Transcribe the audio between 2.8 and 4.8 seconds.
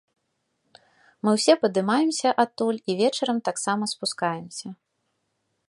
і вечарам таксама спускаемся.